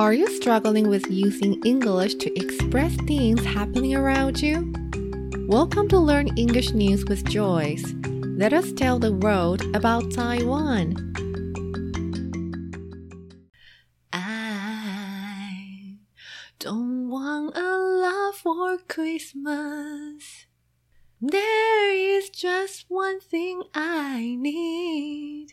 [0.00, 4.72] Are you struggling with using English to express things happening around you?
[5.46, 7.84] Welcome to Learn English News with Joyce.
[8.06, 10.96] Let us tell the world about Taiwan.
[14.10, 15.98] I
[16.58, 20.46] don't want a lot for Christmas.
[21.20, 25.52] There is just one thing I need.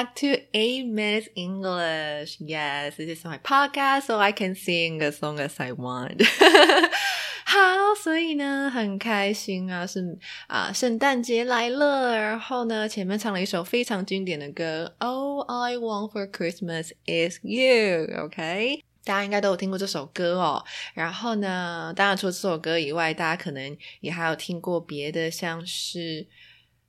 [0.00, 2.38] back to 8 Minutes English.
[2.40, 6.22] Yes, this is my podcast, so I can sing as long as I want.
[7.44, 10.18] 好，所以呢，很开心啊，是
[10.48, 12.16] 啊，圣诞节来了。
[12.18, 20.64] 然后呢，前面唱了一首非常经典的歌，All I Want for Christmas is You。OK，大家应该都有听过这首歌哦。
[20.94, 26.26] 然后呢，当然除了这首歌以外，大家可能也还有听过别的，像是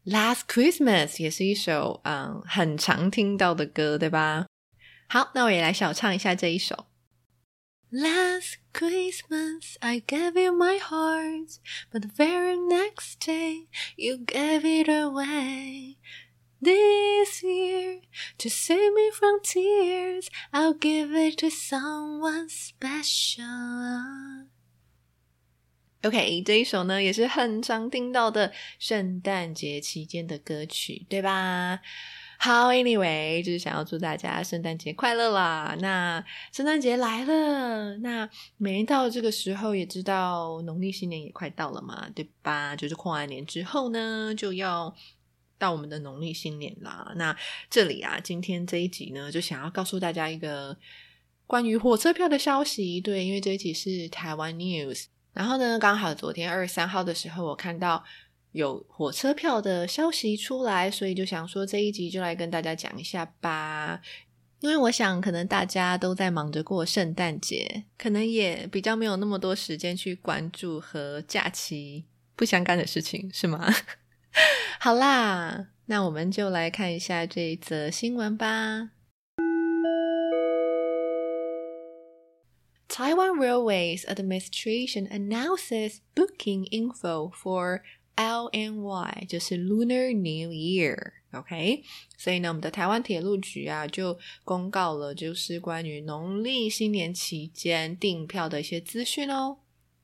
[0.05, 4.47] Last Christmas 也是一首嗯很常听到的歌，对吧？
[5.09, 6.88] 好，那我也来小唱一下这一首。
[7.89, 11.59] Last Christmas I gave you my heart,
[11.91, 15.95] but the very next day you gave it away.
[16.59, 18.01] This year,
[18.39, 23.45] to save me from tears, I'll give it to someone special.
[26.02, 31.78] OK，这一首呢也是很常听到的圣诞节期间的歌曲，对吧？
[32.38, 35.76] 好，Anyway，就是想要祝大家圣诞节快乐啦。
[35.80, 42.74] 那圣诞节来了，那每到这个时候，也知道农历新年也快到了嘛，对吧？
[42.74, 44.92] 就是跨完年之后呢，就要
[45.56, 47.12] 到我们的农历新年啦。
[47.14, 47.36] 那
[47.70, 50.76] 这里啊，今天这一集呢，就想要告诉大家一个
[51.46, 53.00] 关于火车票的消息。
[53.00, 58.04] 对，因为这一集是台湾 News，然后呢，刚好昨天二十三号的时候，我看到。
[58.53, 63.98] 有火车票的消息出来，所以就想说这一集就来跟大家讲一下吧。
[64.60, 72.04] 因为我想，可能大家都在忙着过圣诞节，可能也比较没有那么多时间去关注和假期
[72.37, 73.72] 不相干的事情，是吗？
[74.78, 78.91] 好啦，那我们就来看一下这一则新闻吧。
[82.91, 87.81] Taiwan Railways Administration announces booking info for
[88.15, 91.83] LNY 就是 Lunar New Year，OK？
[92.17, 99.57] 所以呢，我们的台湾铁路局啊就公告了，就是关于农历新年期间订票的一些资讯哦。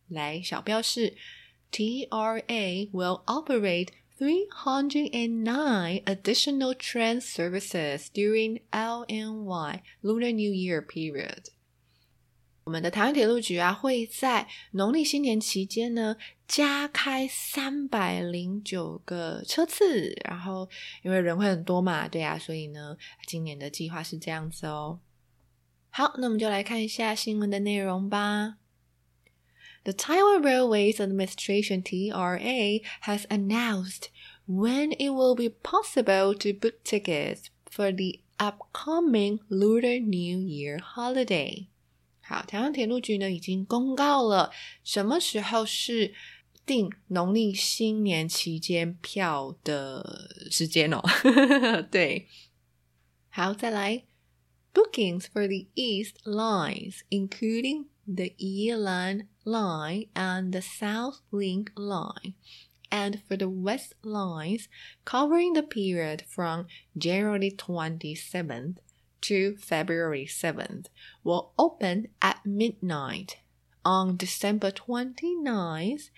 [0.10, 1.16] 来，小标示，
[1.72, 3.88] TRA will operate
[4.20, 11.46] 309 additional train services during LNY Lunar New Year period。
[12.69, 16.15] 我们的台湾铁路局啊，会在农历新年期间呢，
[16.47, 20.15] 加开三百零九个车次。
[20.27, 20.69] 然后，
[21.03, 22.95] 因为人会很多嘛，对啊，所以呢，
[23.27, 25.01] 今年的计划是这样子哦。
[25.89, 28.57] 好，那我们就来看一下新闻的内容吧。
[29.85, 34.09] The Taiwan Railways Administration (TRA) has announced
[34.47, 41.69] when it will be possible to book tickets for the upcoming Lunar New Year holiday.
[42.28, 44.52] 好，台湾铁路局呢已经公告了
[44.84, 46.14] 什么时候是
[46.66, 51.02] 订农历新年期间票的时间哦。
[51.92, 52.28] 对，
[53.30, 54.06] 好，再来
[54.74, 62.34] bookings for the east lines, including the Yilan line and the South Link line,
[62.90, 64.68] and for the west lines
[65.04, 66.68] covering the period from
[66.98, 68.76] January 27th
[69.22, 70.88] to February 7th,
[71.24, 73.38] will open at midnight
[73.84, 76.10] on December 29th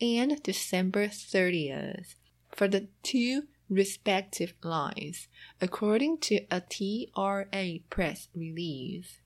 [0.00, 2.14] and December 30th
[2.50, 5.28] for the two respective lines,
[5.60, 9.20] according to a TRA press release.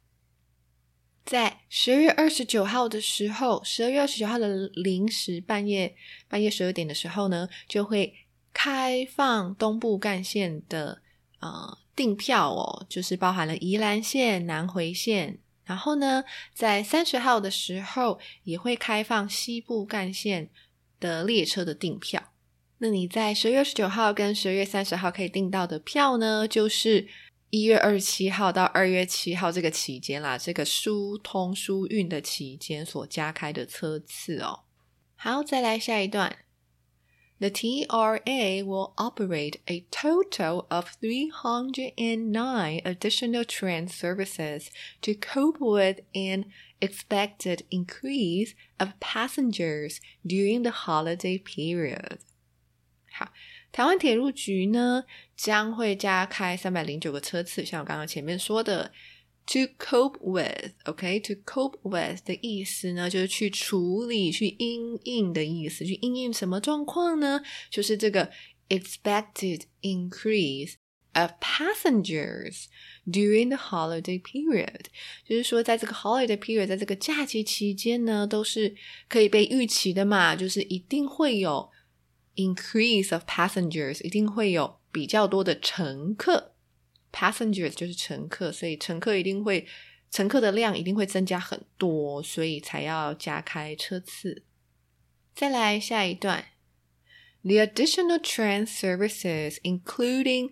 [1.24, 5.96] 在十二月二十九号的时候，十二月二十九号的零时半夜
[6.28, 11.00] 半夜十二点的时候呢，就会开放东部干线的
[11.39, 15.39] 呃订票哦，就是包含了宜兰线、南回线。
[15.65, 20.49] 然后呢，在三十号的时候也会开放西部干线
[20.99, 22.33] 的列车的订票。
[22.79, 27.07] 那你在十月二十九号跟十月三十号可以订到的票呢，就是
[27.51, 34.61] 一月二十七号到二月七号这个期间啦，这个疏通疏运的期间所加开的车次哦。
[35.15, 36.35] 好，再来下一段。
[37.40, 44.70] The TRA will operate a total of 309 additional train services
[45.02, 46.46] to cope with an
[46.80, 52.20] expected increase of passengers during the holiday period.
[53.12, 53.32] 好，
[53.72, 55.04] 台湾铁路局呢
[55.36, 58.92] 将会加开三百零九个车次，像我刚刚前面说的
[59.48, 67.42] ，to cope with，OK，to cope with 的意思呢，就是去处理、去应应的意思，去应应什么状况呢？
[67.70, 68.30] 就是这个
[68.68, 70.74] expected increase
[71.12, 72.64] of passengers
[73.06, 74.86] during the holiday period，
[75.26, 78.74] 就是说在这个 holiday period，在这个假期期间呢，都是
[79.08, 81.70] 可以被预期的嘛，就是一定会有。
[82.36, 86.56] increase of passengers 一定会有比较多的乘客
[87.11, 89.67] passengers 就是乘客，所以乘客一定会
[90.11, 94.43] 乘客的量一定会增加很多，所以才要加开车次。
[95.35, 96.45] 再来下一段
[97.43, 100.51] ，The additional train services, including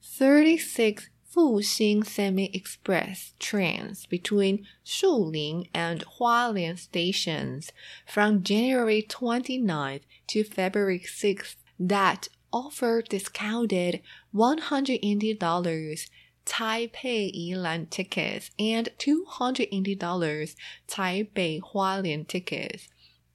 [0.00, 7.68] 36 Fu-Hsing Semi Express trains between Shulin and Hualien stations
[8.06, 14.00] from January 29th to February 6th that offer discounted
[14.34, 16.08] $180
[16.46, 20.54] Taipei Yilan tickets and $280
[20.88, 22.88] Taipei Hualien tickets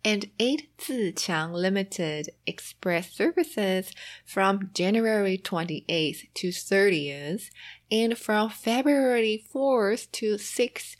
[0.05, 3.91] and 8 Tze-Chiang Limited Express services
[4.25, 7.49] from January 28th to 30th
[7.89, 10.95] and from February 4th to 6th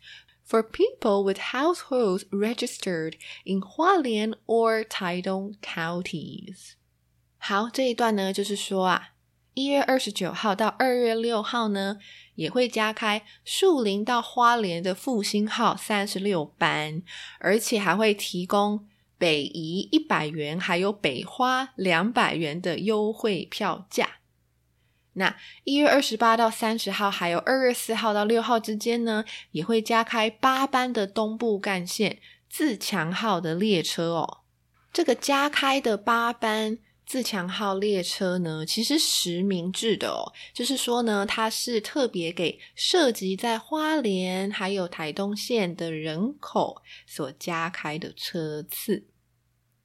[0.46, 6.76] for people with households registered in Hualien or Taitung counties.
[7.46, 9.10] 好，这一段呢，就是说啊，
[9.54, 11.98] 一月二十九号到二月六号呢，
[12.36, 17.04] 也会加开树林到花莲的复兴号三十六班，
[17.40, 18.88] 而且还会提供
[19.18, 24.20] 北移一百元，还有北花两百元的优惠票价。
[25.16, 25.36] 那
[25.66, 32.20] 一月二十八到三十号，还有二月四号到六号之间呢，也会加开八班的东部干线
[32.50, 34.44] 自强号的列车哦。
[34.94, 49.06] 这个加开的八班自强号列车呢，其实实名制的哦，就是说呢，它是特别给涉及在花莲还有台东县的人口所加开的车次。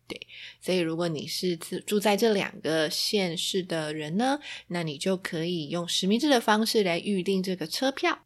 [0.07, 0.27] 对，
[0.61, 8.21] 所以如果你是住住在这两个县市的人呢，那你就可以用实名制的方式来预定这个车票。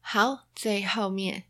[0.00, 1.44] 好，最后面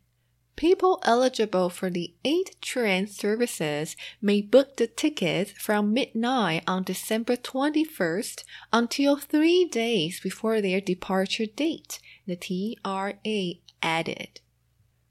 [0.56, 7.36] ，people eligible for the eight train services may book the tickets from midnight on December
[7.36, 11.98] twenty first until three days before their departure date.
[12.26, 14.28] The TRA added.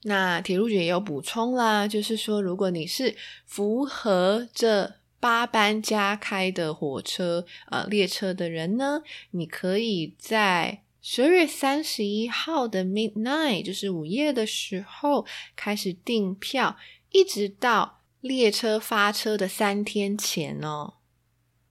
[0.04, 3.16] 那铁路局也有补充啦，就是说，如果你是
[3.46, 16.77] 符合这八班加开的火车呃列车的人呢，你可以在 十二月三十一号的 midnight，就是午夜的时候开始订票，
[17.11, 20.95] 一直到列车发车的三天前哦。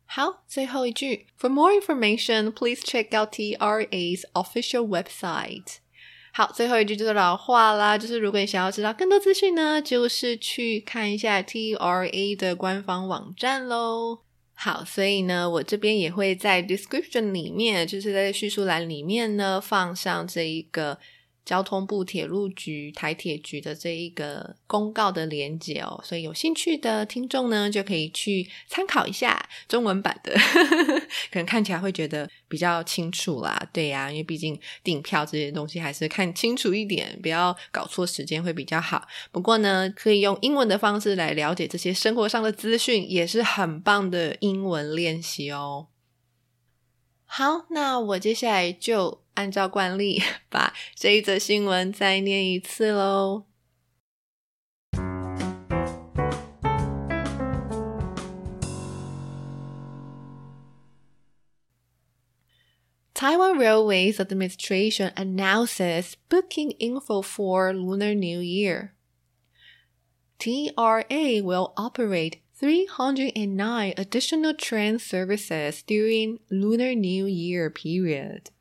[0.06, 5.78] 好，最后一句，For more information, please check out TRA's official website.
[6.34, 14.20] 好，最后一句就是老话啦，就是如果你想要知道更多资讯呢，就是去看一下 TRA 的官方网站喽。
[14.64, 21.00] 好，所以呢，我这边也会在 description 里面，就是在叙述栏里面呢，放上这一个
[21.46, 30.34] 交通部铁路局台铁局的这一个公告的连接哦，所以有兴趣的听众呢，就可以去参考一下中文版的，
[31.32, 33.70] 可能看起来会觉得比较清楚啦。
[33.74, 39.08] 对呀，因为毕竟订票这些东西还是看清楚一点，不要搞错时间会比较好。
[39.32, 45.88] 不过呢，可以用英文的方式来了解这些生活上的资讯，也是很棒的英文练习哦。
[47.31, 53.45] 好，那我接下来就按照惯例把这一则新闻再念一次喽。
[63.13, 68.93] Taiwan Railways Administration announces booking info for Lunar New Year.
[70.39, 78.52] TRA will operate 309 additional train services during Lunar New Year period.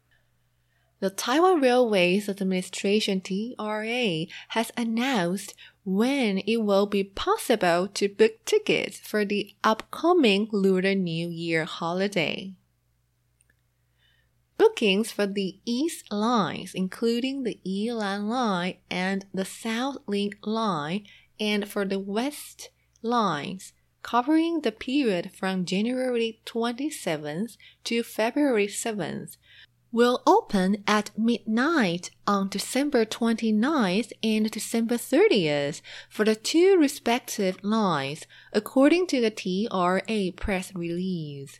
[1.00, 5.54] The Taiwan Railways Administration TRA has announced
[5.84, 12.54] when it will be possible to book tickets for the upcoming Lunar New Year holiday.
[14.56, 21.04] Bookings for the East lines, including the Yilan line and the South Link line,
[21.38, 22.70] and for the West
[23.02, 29.36] lines, covering the period from January 27th to February 7th,
[29.92, 38.26] will open at midnight on December 29th and December 30th for the two respective lines,
[38.52, 41.58] according to the TRA press release.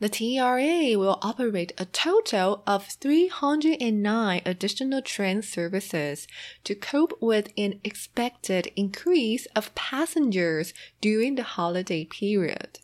[0.00, 6.26] The TRA will operate a total of 309 additional train services
[6.64, 12.80] to cope with an expected increase of passengers during the holiday period.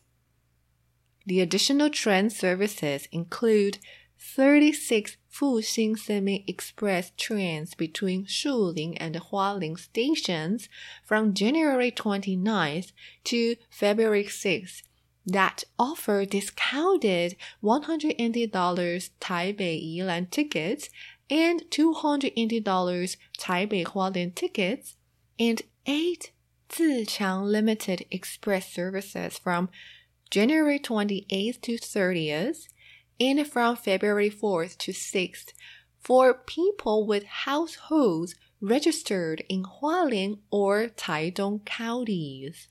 [1.25, 3.79] The additional train services include
[4.17, 10.69] 36 Fu-Hsing Semi Express trains between Shulin and Hualien stations
[11.03, 12.93] from January 29th
[13.25, 14.83] to February 6th
[15.25, 18.49] that offer discounted $180
[19.19, 20.89] Taipei Yilan tickets
[21.29, 24.97] and $280 Taipei Hualien tickets,
[25.39, 26.31] and 8
[26.69, 29.69] Tze-Chiang Limited Express services from
[30.29, 32.67] January 28th to 30th
[33.19, 35.53] and from February 4th to 6th
[35.99, 42.67] for people with households registered in Hualien or Taitung counties.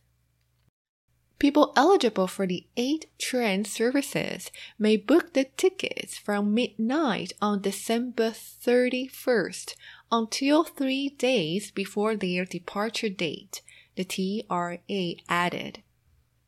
[1.40, 8.30] People eligible for the eight train services may book the tickets from midnight on December
[8.30, 9.74] 31st
[10.12, 13.62] until three days before their departure date,
[13.96, 15.82] the TRA added.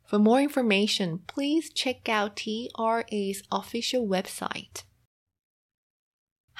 [0.05, 4.83] For more information, please check out TRA's official website.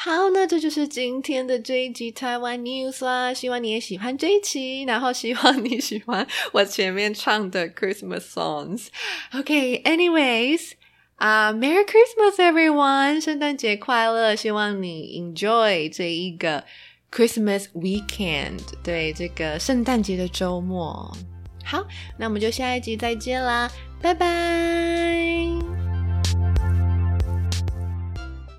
[0.03, 3.33] 好，那这就是今天的这一集台湾 news 啦。
[3.33, 8.87] 希望你也喜欢这一期，然后希望你喜欢我前面唱的 Christmas songs。
[9.33, 10.71] OK，anyways，
[11.15, 14.35] 啊，Merry Christmas everyone，圣诞节快乐！
[14.35, 16.65] 希望你 enjoy 这一个
[17.09, 21.15] Christmas weekend，对这个圣诞节的周末。
[21.63, 21.87] 好，
[22.19, 25.52] 那我们就下一集再见啦，拜拜。